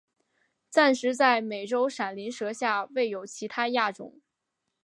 [0.67, 4.19] 暂时在美洲闪鳞蛇下未有其它亚种。